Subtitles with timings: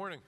[0.00, 0.20] morning.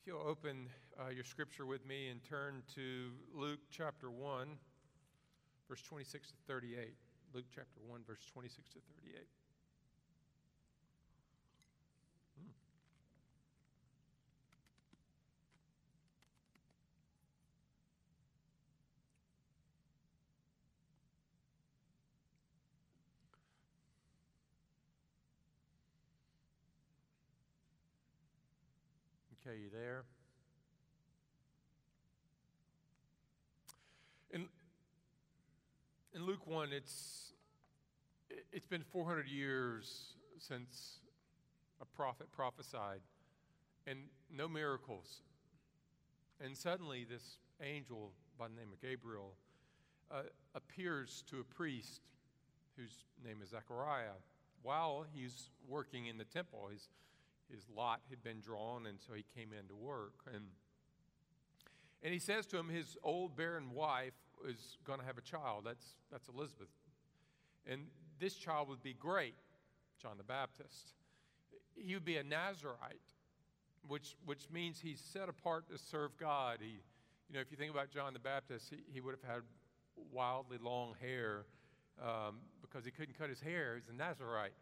[0.00, 4.46] If you'll open uh, your scripture with me and turn to Luke chapter 1,
[5.68, 6.94] verse 26 to 38.
[7.34, 9.26] Luke chapter 1, verse 26 to 38.
[29.58, 30.04] You there?
[34.30, 34.46] In,
[36.14, 37.32] in Luke 1, it's,
[38.52, 41.00] it's been 400 years since
[41.80, 43.00] a prophet prophesied,
[43.86, 43.98] and
[44.30, 45.22] no miracles.
[46.40, 49.34] And suddenly, this angel by the name of Gabriel
[50.10, 50.22] uh,
[50.54, 52.02] appears to a priest
[52.76, 54.18] whose name is Zechariah
[54.62, 56.68] while he's working in the temple.
[56.70, 56.88] He's
[57.52, 60.14] his lot had been drawn, and so he came in to work.
[60.32, 60.44] And,
[62.02, 64.14] and he says to him, his old barren wife
[64.48, 65.64] is going to have a child.
[65.64, 66.68] That's, that's Elizabeth.
[67.66, 67.86] And
[68.18, 69.34] this child would be great,
[70.00, 70.92] John the Baptist.
[71.74, 73.14] He would be a Nazarite,
[73.86, 76.58] which, which means he's set apart to serve God.
[76.60, 76.80] He,
[77.28, 79.42] you know, if you think about John the Baptist, he, he would have had
[80.12, 81.44] wildly long hair
[82.00, 83.76] um, because he couldn't cut his hair.
[83.76, 84.52] He's a Nazarite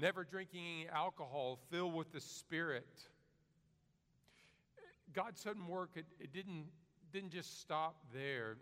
[0.00, 3.08] never drinking any alcohol, filled with the Spirit.
[5.12, 6.66] God's sudden work, it, it didn't,
[7.12, 8.56] didn't just stop there.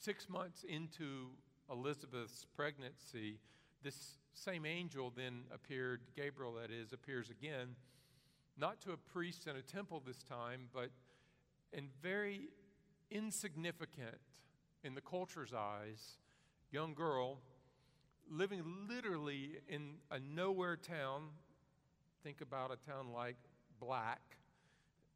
[0.00, 1.30] Six months into
[1.70, 3.38] Elizabeth's pregnancy,
[3.82, 7.74] this same angel then appeared, Gabriel that is, appears again,
[8.56, 10.90] not to a priest in a temple this time, but
[11.72, 12.48] and very
[13.10, 14.18] insignificant
[14.84, 16.16] in the culture's eyes,
[16.70, 17.38] young girl
[18.30, 21.28] living literally in a nowhere town.
[22.22, 23.36] Think about a town like
[23.80, 24.20] Black.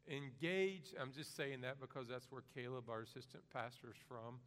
[0.08, 4.40] Engaged, I'm just saying that because that's where Caleb, our assistant pastor, is from.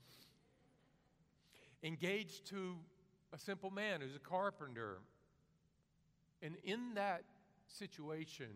[1.83, 2.75] Engaged to
[3.33, 4.97] a simple man who's a carpenter.
[6.41, 7.23] And in that
[7.67, 8.47] situation,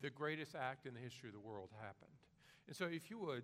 [0.00, 2.10] the greatest act in the history of the world happened.
[2.66, 3.42] And so, if you would,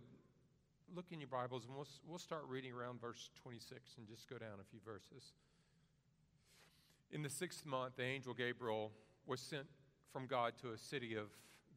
[0.94, 4.36] look in your Bibles and we'll, we'll start reading around verse 26 and just go
[4.36, 5.32] down a few verses.
[7.10, 8.92] In the sixth month, the angel Gabriel
[9.26, 9.66] was sent
[10.12, 11.28] from God to a city of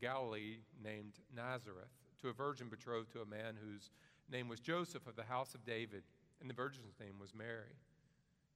[0.01, 3.89] Galilee named Nazareth, to a virgin betrothed to a man whose
[4.29, 6.03] name was Joseph of the house of David,
[6.41, 7.75] and the virgin's name was Mary.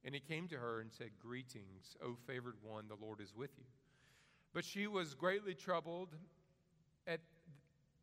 [0.04, 3.52] And he came to her and said, Greetings, O favored one, the Lord is with
[3.58, 3.66] you.
[4.54, 6.16] But she was greatly troubled
[7.08, 7.20] at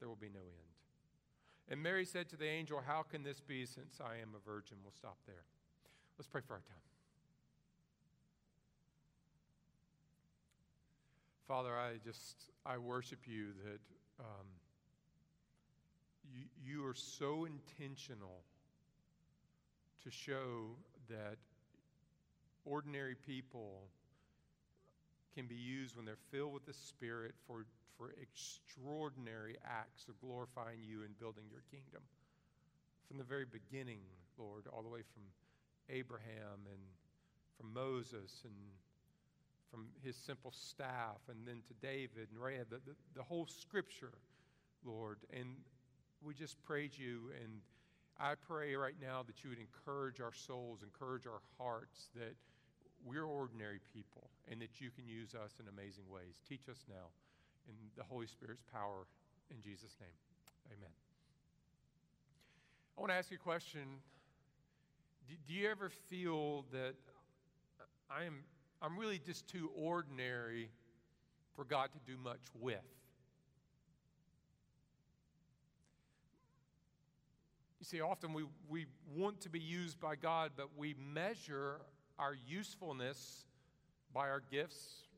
[0.00, 0.70] there will be no end.
[1.68, 4.78] And Mary said to the angel, How can this be since I am a virgin?
[4.82, 5.44] We'll stop there.
[6.18, 6.76] Let's pray for our time.
[11.46, 13.80] Father, I just, I worship you that
[14.20, 14.46] um,
[16.32, 18.42] you, you are so intentional
[20.04, 20.76] to show
[21.08, 21.36] that
[22.64, 23.88] ordinary people
[25.34, 27.66] can be used when they're filled with the Spirit for
[28.00, 32.00] for extraordinary acts of glorifying you and building your kingdom.
[33.06, 34.00] From the very beginning,
[34.38, 35.22] Lord, all the way from
[35.90, 36.80] Abraham and
[37.58, 38.54] from Moses and
[39.70, 44.14] from his simple staff and then to David and Rahab, the, the, the whole scripture,
[44.82, 45.18] Lord.
[45.36, 45.56] And
[46.24, 47.30] we just praise you.
[47.42, 47.60] And
[48.18, 52.34] I pray right now that you would encourage our souls, encourage our hearts that
[53.04, 56.40] we're ordinary people and that you can use us in amazing ways.
[56.48, 57.08] Teach us now
[57.68, 59.06] in the Holy Spirit's power.
[59.50, 60.10] In Jesus' name,
[60.66, 60.90] amen.
[62.96, 63.80] I want to ask you a question.
[65.28, 66.94] Do, do you ever feel that
[67.80, 68.44] uh, I am,
[68.82, 70.70] I'm really just too ordinary
[71.54, 72.78] for God to do much with?
[77.78, 78.86] You see, often we, we
[79.16, 81.80] want to be used by God, but we measure
[82.20, 83.46] our usefulness
[84.12, 85.08] by our gifts,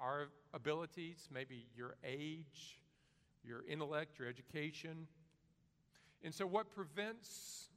[0.00, 2.80] our abilities, maybe your age,
[3.44, 5.06] your intellect, your education.
[6.24, 7.68] And so, what prevents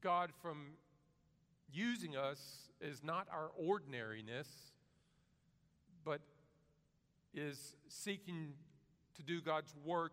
[0.00, 0.72] God from
[1.72, 4.48] using us is not our ordinariness,
[6.04, 6.20] but
[7.32, 8.54] is seeking
[9.16, 10.12] to do God's work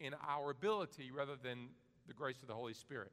[0.00, 1.68] in our ability rather than
[2.06, 3.12] the grace of the Holy Spirit.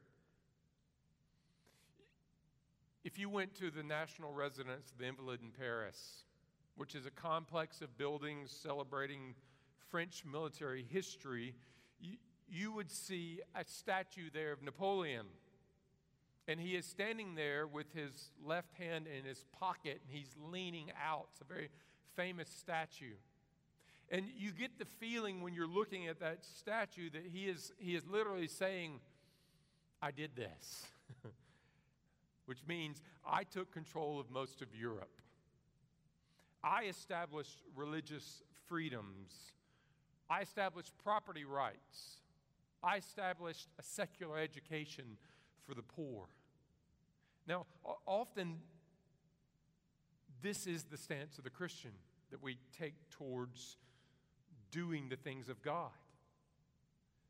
[3.06, 6.24] If you went to the National Residence of the Invalid in Paris,
[6.76, 9.36] which is a complex of buildings celebrating
[9.92, 11.54] French military history,
[12.02, 12.18] you,
[12.50, 15.28] you would see a statue there of Napoleon.
[16.48, 20.92] And he is standing there with his left hand in his pocket and he's leaning
[21.00, 21.28] out.
[21.34, 21.70] It's a very
[22.16, 23.14] famous statue.
[24.10, 27.96] And you get the feeling when you're looking at that statue that he is, he
[27.96, 29.00] is literally saying,
[30.02, 30.88] I did this,
[32.46, 35.22] which means I took control of most of Europe.
[36.64, 39.54] I established religious freedoms.
[40.30, 42.22] I established property rights.
[42.84, 45.18] I established a secular education
[45.68, 46.26] for the poor.
[47.48, 47.66] Now,
[48.06, 48.58] often
[50.42, 51.92] this is the stance of the Christian
[52.32, 53.78] that we take towards
[54.72, 55.92] doing the things of God.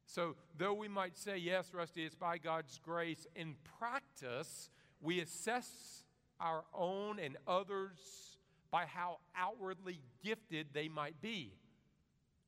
[0.07, 4.69] So, though we might say, yes, Rusty, it's by God's grace, in practice,
[5.05, 6.03] we assess
[6.39, 8.37] our own and others
[8.71, 11.53] by how outwardly gifted they might be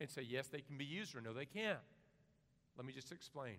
[0.02, 1.80] and say, yes, they can be used, or no, they can't.
[2.78, 3.56] Let me just explain.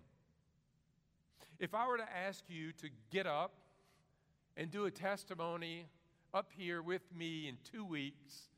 [1.59, 3.53] If I were to ask you to get up
[4.55, 5.87] and do a testimony
[6.33, 8.49] up here with me in two weeks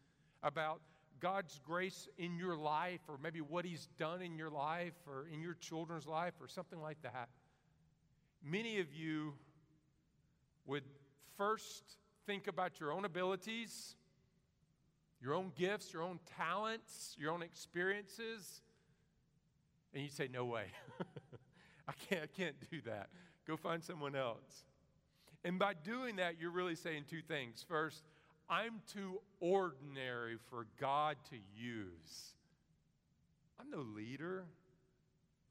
[0.43, 0.81] about
[1.19, 5.41] God's grace in your life, or maybe what He's done in your life, or in
[5.41, 7.29] your children's life, or something like that,
[8.43, 9.33] many of you
[10.71, 10.83] would
[11.37, 11.83] first
[12.25, 13.95] think about your own abilities,
[15.21, 18.61] your own gifts, your own talents, your own experiences,
[19.93, 20.67] and you'd say, No way.
[21.89, 23.09] I, can't, I can't do that.
[23.45, 24.63] Go find someone else.
[25.43, 27.65] And by doing that, you're really saying two things.
[27.67, 28.03] First,
[28.49, 32.35] I'm too ordinary for God to use.
[33.59, 34.45] I'm no leader.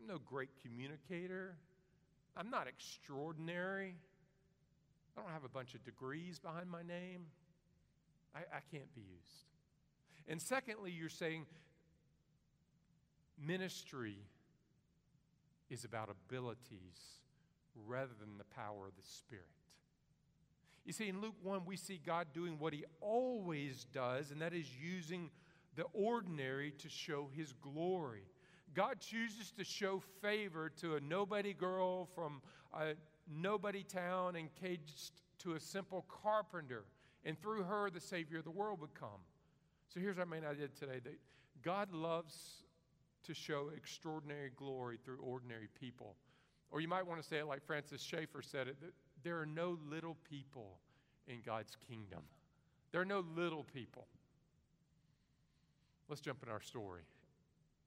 [0.00, 1.56] I'm no great communicator.
[2.34, 3.96] I'm not extraordinary.
[5.16, 7.26] I don't have a bunch of degrees behind my name.
[8.34, 9.44] I, I can't be used.
[10.28, 11.46] And secondly, you're saying
[13.38, 14.18] ministry
[15.68, 17.20] is about abilities
[17.86, 19.44] rather than the power of the Spirit.
[20.84, 24.54] You see, in Luke 1, we see God doing what he always does, and that
[24.54, 25.30] is using
[25.76, 28.24] the ordinary to show his glory.
[28.74, 32.40] God chooses to show favor to a nobody girl from
[32.72, 32.94] a
[33.30, 36.84] nobody town engaged to a simple carpenter,
[37.24, 39.20] and through her, the Savior of the world would come.
[39.88, 41.18] So here's our main idea today that
[41.62, 42.62] God loves
[43.24, 46.14] to show extraordinary glory through ordinary people.
[46.70, 48.92] Or you might want to say it like Francis Schaeffer said it that
[49.22, 50.78] there are no little people
[51.26, 52.20] in God's kingdom.
[52.92, 54.06] There are no little people.
[56.08, 57.02] Let's jump in our story.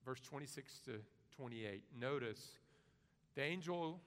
[0.06, 0.92] Verse 26 to
[1.36, 1.84] 28.
[2.00, 2.60] Notice
[3.36, 4.00] the angel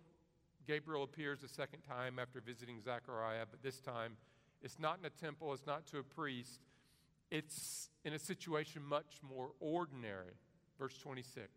[0.66, 4.16] Gabriel appears a second time after visiting Zechariah, but this time
[4.62, 6.60] it's not in a temple, it's not to a priest,
[7.30, 10.34] it's in a situation much more ordinary.
[10.78, 11.48] Verse 26.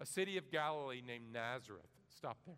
[0.00, 1.82] A city of Galilee named Nazareth.
[2.14, 2.56] Stop there.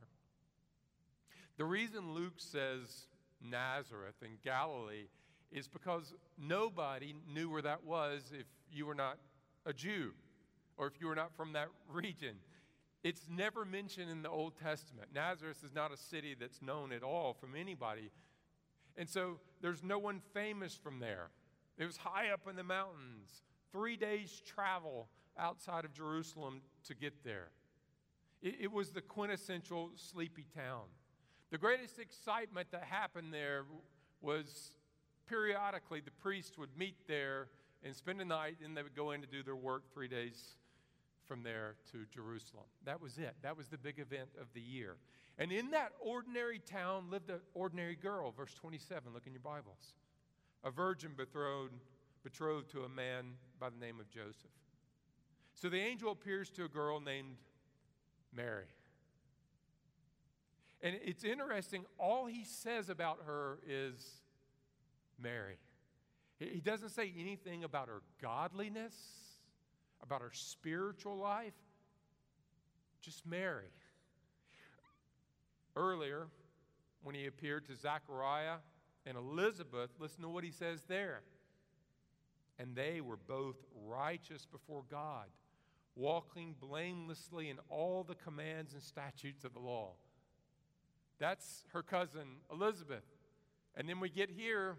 [1.58, 3.06] The reason Luke says
[3.42, 5.08] Nazareth in Galilee
[5.52, 9.18] is because nobody knew where that was if you were not
[9.64, 10.12] a Jew
[10.76, 12.36] or if you were not from that region.
[13.06, 15.10] It's never mentioned in the Old Testament.
[15.14, 18.10] Nazareth is not a city that's known at all from anybody.
[18.96, 21.28] And so there's no one famous from there.
[21.78, 25.06] It was high up in the mountains, three days' travel
[25.38, 27.50] outside of Jerusalem to get there.
[28.42, 30.86] It, it was the quintessential sleepy town.
[31.52, 33.66] The greatest excitement that happened there
[34.20, 34.72] was
[35.28, 37.50] periodically the priests would meet there
[37.84, 40.56] and spend the night, and they would go in to do their work three days
[41.26, 42.64] from there to Jerusalem.
[42.84, 43.34] That was it.
[43.42, 44.96] That was the big event of the year.
[45.38, 49.12] And in that ordinary town lived an ordinary girl, verse 27.
[49.12, 49.94] Look in your Bibles.
[50.64, 51.74] A virgin betrothed,
[52.24, 54.50] betrothed to a man by the name of Joseph.
[55.54, 57.36] So the angel appears to a girl named
[58.34, 58.66] Mary.
[60.82, 64.20] And it's interesting, all he says about her is
[65.18, 65.56] Mary.
[66.38, 68.94] He doesn't say anything about her godliness,
[70.02, 71.54] about her spiritual life,
[73.00, 73.70] just Mary.
[75.74, 76.28] Earlier,
[77.02, 78.56] when he appeared to Zechariah
[79.04, 81.20] and Elizabeth, listen to what he says there.
[82.58, 85.26] And they were both righteous before God,
[85.94, 89.92] walking blamelessly in all the commands and statutes of the law.
[91.18, 93.04] That's her cousin Elizabeth.
[93.76, 94.76] And then we get here,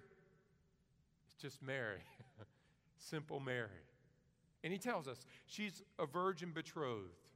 [1.26, 2.02] it's just Mary.
[2.98, 3.68] simple Mary.
[4.68, 7.32] And he tells us she's a virgin betrothed.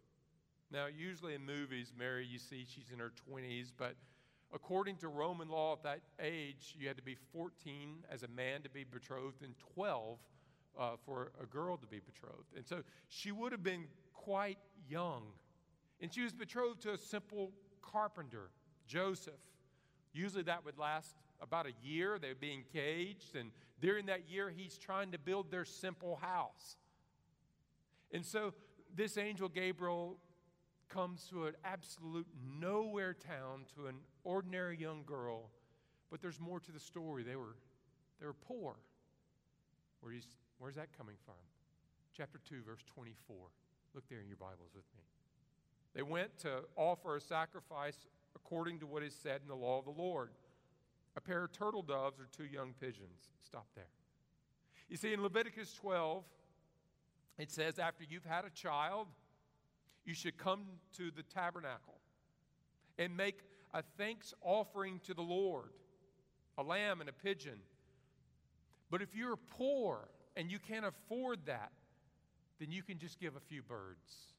[0.69, 3.95] Now, usually in movies, Mary, you see she's in her 20s, but
[4.53, 8.63] according to Roman law at that age, you had to be 14 as a man
[8.63, 10.19] to be betrothed and 12
[10.77, 12.53] uh, for a girl to be betrothed.
[12.53, 14.57] And so she would have been quite
[14.89, 15.23] young.
[16.01, 18.49] And she was betrothed to a simple carpenter,
[18.87, 19.39] Joseph.
[20.11, 22.19] Usually that would last about a year.
[22.19, 26.75] They'd be engaged, and during that year, he's trying to build their simple house.
[28.11, 28.53] And so
[28.95, 30.17] this angel Gabriel
[30.89, 32.27] comes to an absolute
[32.59, 35.49] nowhere town to an ordinary young girl,
[36.09, 37.23] but there's more to the story.
[37.23, 37.55] They were,
[38.19, 38.75] they were poor.
[40.01, 40.13] Where
[40.57, 41.35] where's that coming from?
[42.15, 43.35] Chapter 2, verse 24.
[43.93, 45.03] Look there in your Bibles with me.
[45.93, 49.85] They went to offer a sacrifice according to what is said in the law of
[49.85, 50.29] the Lord
[51.15, 53.29] a pair of turtle doves or two young pigeons.
[53.43, 53.89] Stop there.
[54.89, 56.23] You see, in Leviticus 12,
[57.41, 59.07] it says, after you've had a child,
[60.05, 60.65] you should come
[60.97, 61.99] to the tabernacle
[62.97, 63.39] and make
[63.73, 65.71] a thanks offering to the Lord
[66.57, 67.59] a lamb and a pigeon.
[68.89, 71.71] But if you're poor and you can't afford that,
[72.59, 74.33] then you can just give a few birds.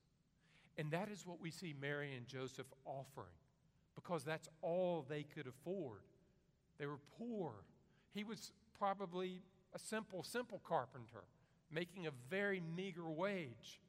[0.79, 3.35] And that is what we see Mary and Joseph offering
[3.95, 6.01] because that's all they could afford.
[6.79, 7.53] They were poor.
[8.15, 9.43] He was probably
[9.75, 11.25] a simple, simple carpenter
[11.73, 13.81] making a very meager wage.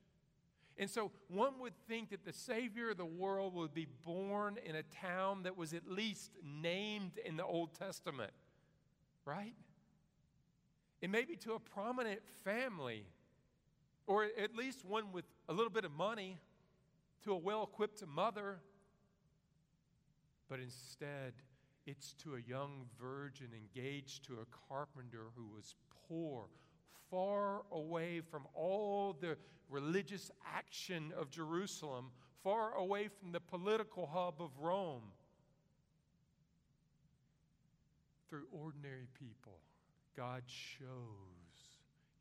[0.78, 4.76] And so one would think that the Savior of the world would be born in
[4.76, 8.32] a town that was at least named in the Old Testament,
[9.24, 9.54] right?
[11.02, 13.06] And maybe to a prominent family,
[14.08, 16.40] or at least one with a little bit of money,
[17.24, 18.60] to a well equipped mother.
[20.50, 21.34] But instead,
[21.86, 25.76] it's to a young virgin engaged to a carpenter who was
[26.08, 26.46] poor,
[27.10, 29.38] far away from all the
[29.70, 32.12] religious action of Jerusalem,
[32.44, 35.04] far away from the political hub of Rome.
[38.30, 39.60] Through ordinary people,
[40.18, 40.88] God shows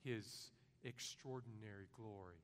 [0.04, 0.50] his
[0.84, 2.36] extraordinary glory.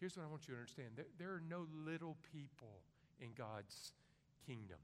[0.00, 2.82] Here's what I want you to understand there, there are no little people
[3.20, 3.92] in God's
[4.46, 4.78] kingdom.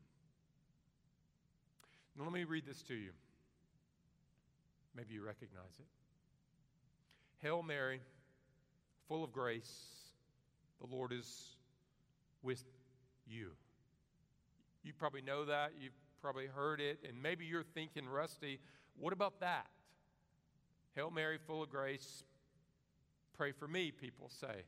[2.17, 3.11] Now, let me read this to you.
[4.95, 5.87] Maybe you recognize it.
[7.41, 8.01] Hail Mary,
[9.07, 9.73] full of grace,
[10.81, 11.57] the Lord is
[12.43, 12.65] with
[13.27, 13.51] you.
[14.83, 15.73] You probably know that.
[15.81, 16.99] You've probably heard it.
[17.09, 18.59] And maybe you're thinking, Rusty,
[18.97, 19.67] what about that?
[20.95, 22.25] Hail Mary, full of grace,
[23.37, 24.65] pray for me, people say.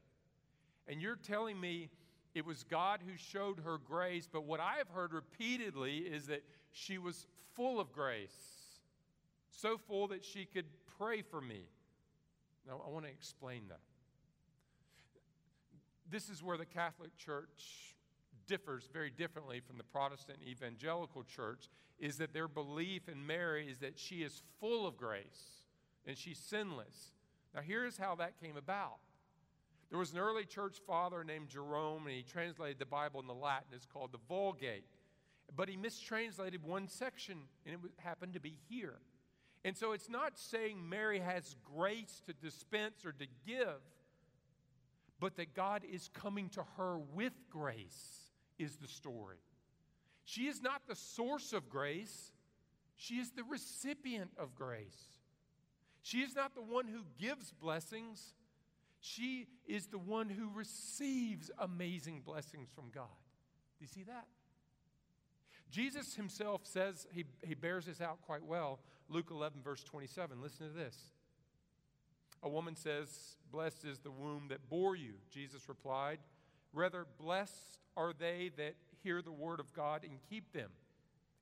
[0.87, 1.91] And you're telling me
[2.35, 6.45] it was God who showed her grace, but what I have heard repeatedly is that
[6.71, 8.31] she was full of grace,
[9.50, 10.67] so full that she could
[10.99, 11.65] pray for me.
[12.71, 13.81] Now, I want to explain that.
[16.09, 17.97] This is where the Catholic Church
[18.47, 23.79] differs very differently from the Protestant evangelical church is that their belief in Mary is
[23.79, 25.65] that she is full of grace
[26.07, 27.12] and she's sinless.
[27.55, 28.99] Now, here's how that came about.
[29.91, 33.35] There was an early church father named Jerome, and he translated the Bible in the
[33.35, 33.67] Latin.
[33.73, 34.85] It's called the Vulgate.
[35.57, 39.00] But he mistranslated one section, and it happened to be here.
[39.64, 43.81] And so it's not saying Mary has grace to dispense or to give,
[45.19, 49.37] but that God is coming to her with grace, is the story.
[50.25, 52.33] She is not the source of grace,
[52.97, 55.11] she is the recipient of grace.
[56.02, 58.35] She is not the one who gives blessings,
[59.00, 63.09] she is the one who receives amazing blessings from God.
[63.79, 64.26] Do you see that?
[65.71, 68.81] Jesus himself says, he, he bears this out quite well.
[69.09, 70.41] Luke 11, verse 27.
[70.43, 70.97] Listen to this.
[72.43, 75.15] A woman says, Blessed is the womb that bore you.
[75.31, 76.19] Jesus replied,
[76.73, 80.71] Rather, blessed are they that hear the word of God and keep them.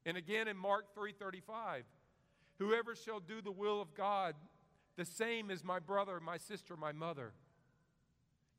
[0.06, 1.82] And again in Mark 3:35,
[2.58, 4.34] whoever shall do the will of God,
[4.96, 7.32] the same is my brother, my sister, my mother.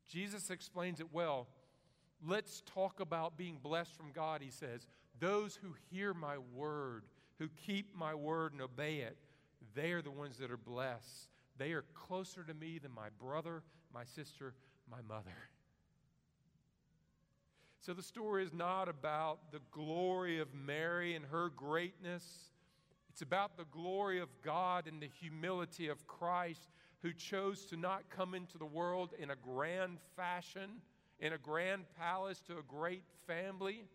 [0.08, 1.48] Jesus explains it well.
[2.26, 4.88] Let's talk about being blessed from God, he says.
[5.20, 7.04] Those who hear my word,
[7.38, 9.18] who keep my word and obey it,
[9.76, 11.30] they are the ones that are blessed.
[11.58, 14.54] They are closer to me than my brother, my sister,
[14.90, 15.36] my mother.
[17.82, 22.52] So the story is not about the glory of Mary and her greatness.
[23.10, 26.70] It's about the glory of God and the humility of Christ
[27.02, 30.82] who chose to not come into the world in a grand fashion,
[31.20, 33.86] in a grand palace to a great family,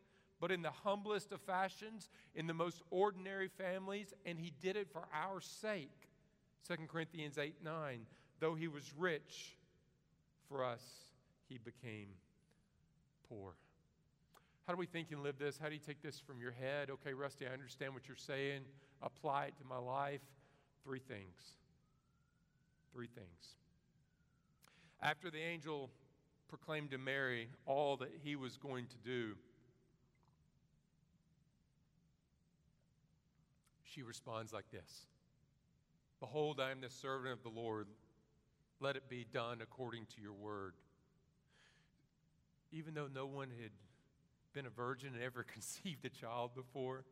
[0.41, 4.89] but in the humblest of fashions, in the most ordinary families, and he did it
[4.93, 6.09] for our sake.
[6.69, 8.07] 2 Corinthians 8 9.
[8.41, 9.57] though he was rich,
[10.49, 10.83] for us
[11.49, 12.09] he became
[13.29, 13.55] poor.
[14.67, 15.59] How do we think and live this?
[15.59, 16.89] How do you take this from your head?
[16.91, 18.63] Okay, Rusty, I understand what you're saying.
[19.03, 20.23] Apply it to my life.
[20.85, 21.59] Three things.
[22.93, 23.57] Three things.
[25.03, 25.91] After the angel
[26.49, 29.35] proclaimed to Mary all that he was going to do,
[33.95, 35.07] she responds like this
[36.21, 37.87] Behold, I am the servant of the Lord.
[38.81, 40.75] Let it be done according to your word.
[42.73, 43.71] Even though no one had
[44.53, 47.05] been a virgin and ever conceived a child before,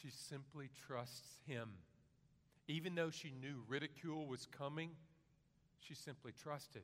[0.00, 1.68] she simply trusts him.
[2.68, 4.90] Even though she knew ridicule was coming,
[5.78, 6.82] she simply trusted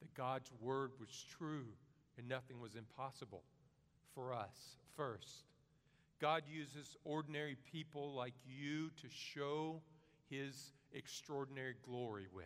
[0.00, 1.66] that God's word was true
[2.16, 3.42] and nothing was impossible
[4.14, 4.76] for us.
[4.96, 5.49] First,
[6.20, 9.80] God uses ordinary people like you to show
[10.28, 12.44] his extraordinary glory with.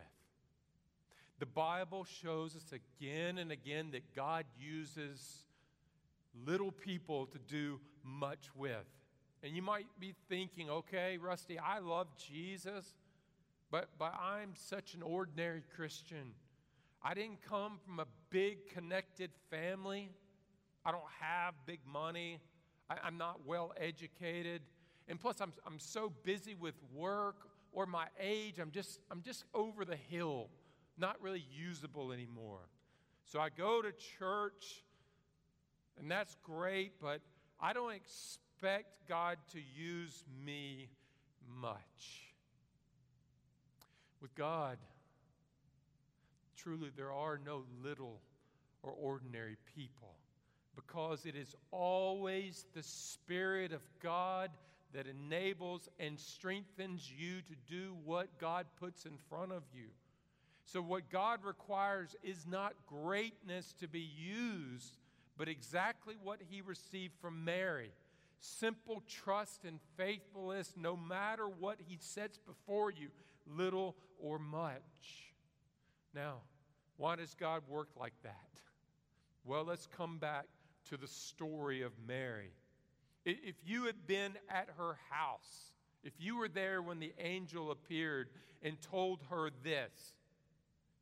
[1.39, 5.43] The Bible shows us again and again that God uses
[6.45, 8.85] little people to do much with.
[9.43, 12.85] And you might be thinking, okay, Rusty, I love Jesus,
[13.69, 16.31] but, but I'm such an ordinary Christian.
[17.03, 20.11] I didn't come from a big connected family.
[20.85, 22.39] I don't have big money.
[22.89, 24.61] I, am not well educated.
[25.07, 27.37] And plus, I'm, I'm so busy with work
[27.71, 30.47] or my age, I'm just, I'm just over the hill,
[30.97, 32.69] not really usable anymore.
[33.25, 34.83] So I go to church,
[35.99, 37.19] and that's great, but
[37.59, 40.87] I don't expect God to use me
[41.59, 42.33] much.
[44.21, 44.77] With God,
[46.55, 48.21] truly, there are no little
[48.83, 50.15] or ordinary people
[50.75, 54.51] because it is always the Spirit of God
[54.93, 59.87] that enables and strengthens you to do what God puts in front of you.
[60.63, 64.97] So, what God requires is not greatness to be used,
[65.37, 67.91] but exactly what He received from Mary
[68.39, 73.09] simple trust and faithfulness, no matter what He sets before you,
[73.47, 75.33] little or much.
[76.13, 76.35] Now,
[76.97, 78.33] why does God work like that?
[79.43, 80.45] Well, let's come back
[80.89, 82.51] to the story of Mary.
[83.25, 85.71] If you had been at her house,
[86.03, 88.29] if you were there when the angel appeared
[88.61, 90.13] and told her this,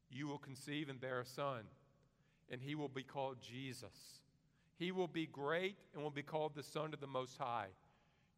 [0.10, 1.63] you will conceive and bear a son,
[2.50, 4.22] and he will be called Jesus.
[4.78, 7.67] He will be great and will be called the Son of the Most High.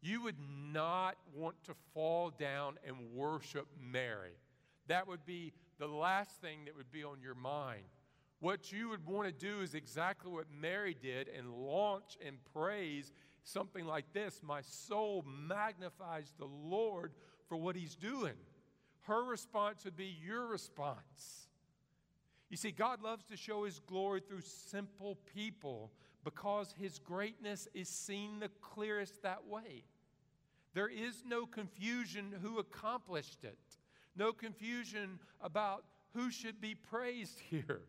[0.00, 0.36] You would
[0.72, 4.36] not want to fall down and worship Mary.
[4.88, 7.82] That would be the last thing that would be on your mind.
[8.40, 13.12] What you would want to do is exactly what Mary did and launch and praise
[13.44, 17.12] something like this My soul magnifies the Lord
[17.48, 18.34] for what he's doing.
[19.02, 21.48] Her response would be your response.
[22.50, 25.90] You see, God loves to show his glory through simple people
[26.24, 29.84] because his greatness is seen the clearest that way.
[30.74, 33.58] There is no confusion who accomplished it,
[34.16, 37.80] no confusion about who should be praised here.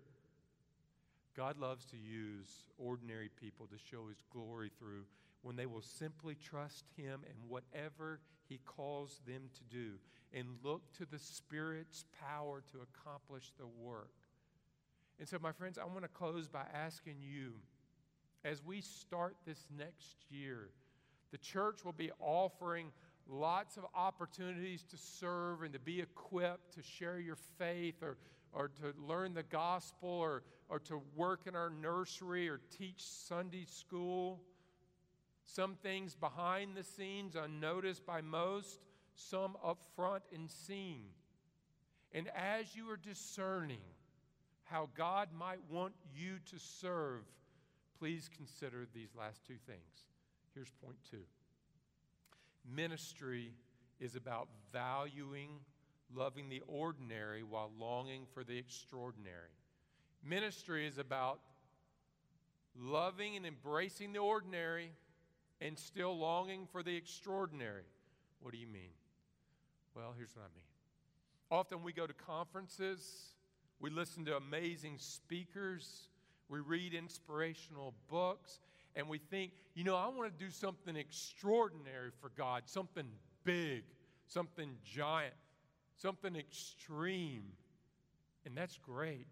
[1.38, 5.06] God loves to use ordinary people to show his glory through
[5.44, 8.20] when they will simply trust him in whatever
[8.50, 9.92] he calls them to do
[10.34, 14.12] and look to the Spirit's power to accomplish the work.
[15.20, 17.54] And so, my friends, I want to close by asking you
[18.44, 20.70] as we start this next year,
[21.32, 22.92] the church will be offering
[23.30, 28.18] lots of opportunities to serve and to be equipped to share your faith or
[28.54, 33.66] or to learn the gospel or, or to work in our nursery or teach Sunday
[33.66, 34.42] school.
[35.46, 38.80] Some things behind the scenes, unnoticed by most,
[39.16, 41.04] some up front and seen.
[42.14, 43.84] And as you are discerning
[44.64, 47.22] how God might want you to serve,
[48.00, 50.08] please consider these last two things.
[50.54, 51.24] Here's point two
[52.74, 53.54] ministry
[54.00, 55.50] is about valuing
[56.16, 59.52] loving the ordinary while longing for the extraordinary.
[60.24, 61.40] Ministry is about
[62.80, 64.92] loving and embracing the ordinary
[65.60, 67.86] and still longing for the extraordinary.
[68.42, 68.92] What do you mean?
[69.96, 70.64] Well, here's what I mean.
[71.50, 73.32] Often we go to conferences,
[73.80, 76.10] we listen to amazing speakers,
[76.50, 78.60] we read inspirational books,
[78.98, 83.08] and we think, you know, I want to do something extraordinary for God, something
[83.46, 83.84] big,
[84.28, 85.34] something giant
[85.98, 87.44] something extreme.
[88.46, 89.28] And that's great,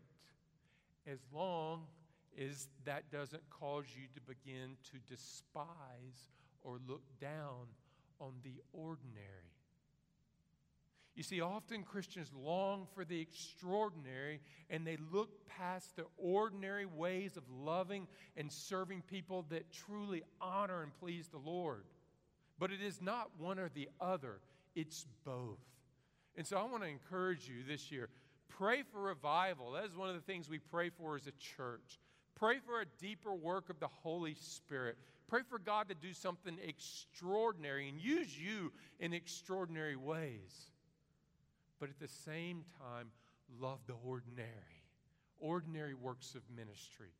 [1.08, 1.84] as long
[2.38, 6.32] as that doesn't cause you to begin to despise
[6.63, 7.67] or look down
[8.19, 9.54] on the ordinary.
[11.15, 17.38] You see, often Christians long for the extraordinary and they look past the ordinary ways
[17.38, 21.86] of loving and serving people that truly honor and please the Lord.
[22.60, 24.39] But it is not one or the other,
[24.75, 25.60] it's both.
[26.38, 28.10] And so I want to encourage you this year
[28.49, 29.71] pray for revival.
[29.71, 31.99] That is one of the things we pray for as a church.
[32.36, 34.97] Pray for a deeper work of the Holy Spirit.
[35.28, 40.71] Pray for God to do something extraordinary and use you in extraordinary ways.
[41.79, 43.11] But at the same time,
[43.59, 44.83] love the ordinary,
[45.39, 47.11] ordinary works of ministry.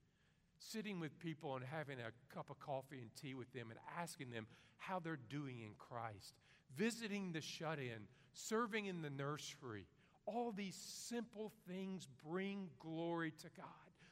[0.58, 4.32] Sitting with people and having a cup of coffee and tea with them and asking
[4.32, 6.34] them how they're doing in Christ.
[6.76, 9.86] Visiting the shut in, serving in the nursery.
[10.26, 13.68] All these simple things bring glory to God.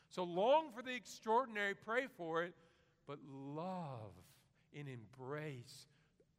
[0.09, 2.53] So long for the extraordinary, pray for it,
[3.07, 4.13] but love
[4.77, 5.87] and embrace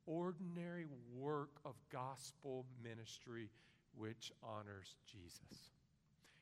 [0.07, 3.51] ordinary work of gospel ministry
[3.97, 5.71] which honors Jesus.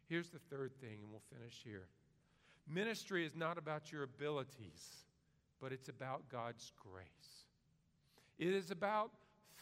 [0.09, 1.87] Here's the third thing, and we'll finish here.
[2.69, 5.05] Ministry is not about your abilities,
[5.61, 7.47] but it's about God's grace.
[8.38, 9.11] It is about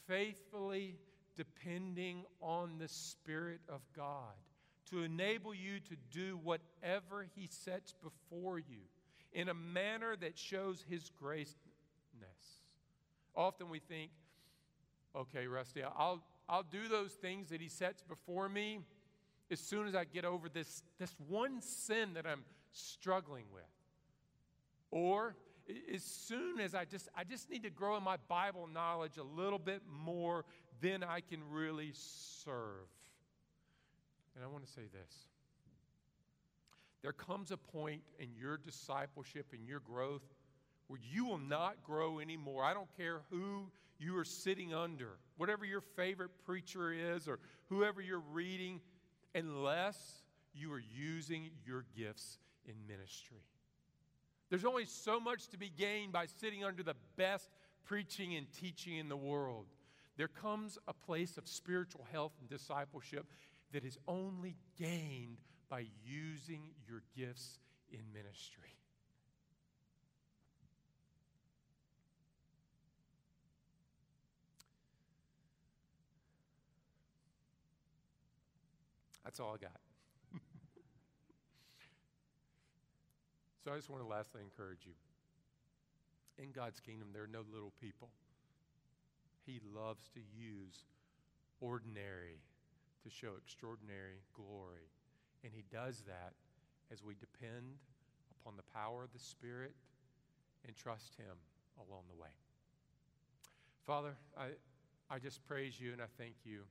[0.06, 0.96] faithfully
[1.36, 4.34] depending on the Spirit of God
[4.90, 8.82] to enable you to do whatever He sets before you
[9.32, 11.54] in a manner that shows His graceness.
[13.36, 14.10] Often we think,
[15.14, 18.80] okay, Rusty, I'll, I'll do those things that He sets before me
[19.52, 23.62] as soon as I get over this, this one sin that I'm struggling with.
[24.90, 25.36] Or
[25.94, 29.22] as soon as I just I just need to grow in my Bible knowledge a
[29.22, 30.44] little bit more,
[30.80, 32.88] then I can really serve.
[34.34, 35.14] And I want to say this.
[37.02, 40.22] There comes a point in your discipleship and your growth
[40.88, 42.64] where you will not grow anymore.
[42.64, 48.00] I don't care who you are sitting under, whatever your favorite preacher is or whoever
[48.00, 48.80] you're reading,
[49.34, 50.22] unless
[50.54, 53.44] you are using your gifts in ministry.
[54.48, 57.50] There's only so much to be gained by sitting under the best
[57.84, 59.66] preaching and teaching in the world.
[60.16, 63.26] There comes a place of spiritual health and discipleship
[63.72, 67.60] that is only gained by using your gifts
[67.92, 68.74] in ministry.
[79.24, 79.80] That's all I got.
[83.64, 84.92] so I just want to lastly encourage you.
[86.42, 88.08] In God's kingdom, there are no little people.
[89.44, 90.84] He loves to use
[91.60, 92.40] ordinary
[93.02, 94.88] to show extraordinary glory.
[95.44, 96.32] And He does that
[96.92, 97.78] as we depend
[98.40, 99.74] upon the power of the Spirit
[100.66, 101.36] and trust Him
[101.78, 102.30] along the way.
[103.86, 104.48] Father, I,
[105.10, 106.62] I just praise you and I thank you.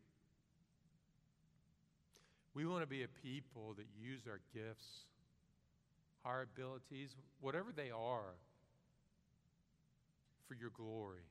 [2.54, 5.06] We want to be a people that use our gifts,
[6.26, 8.36] our abilities, whatever they are,
[10.48, 11.22] for your glory.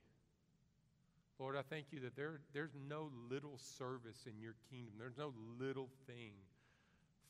[1.39, 4.95] Lord, I thank you that there, there's no little service in your kingdom.
[4.99, 6.33] There's no little thing,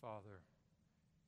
[0.01, 0.41] Father.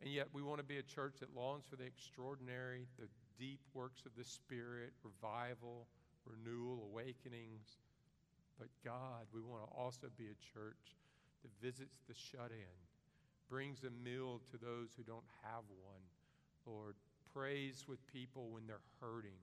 [0.03, 3.61] And yet we want to be a church that longs for the extraordinary, the deep
[3.75, 5.87] works of the Spirit, revival,
[6.25, 7.77] renewal, awakenings.
[8.59, 10.97] But God, we want to also be a church
[11.43, 12.79] that visits the shut in,
[13.49, 16.03] brings a meal to those who don't have one,
[16.67, 16.95] Lord,
[17.35, 19.39] prays with people when they're hurting,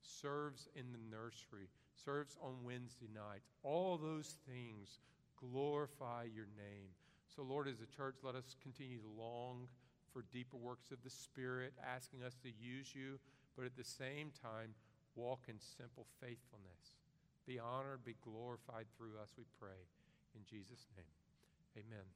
[0.00, 1.68] serves in the nursery,
[2.04, 3.50] serves on Wednesday nights.
[3.62, 4.98] All those things
[5.38, 6.90] glorify your name.
[7.34, 9.68] So, Lord, as a church, let us continue to long
[10.12, 13.18] for deeper works of the Spirit, asking us to use you,
[13.56, 14.74] but at the same time,
[15.14, 16.98] walk in simple faithfulness.
[17.46, 19.88] Be honored, be glorified through us, we pray.
[20.34, 21.21] In Jesus' name.
[21.76, 22.12] Amen.